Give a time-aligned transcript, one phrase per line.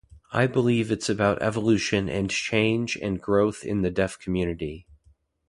[0.31, 4.87] I believe it's about evolution and change and growth in the deaf community.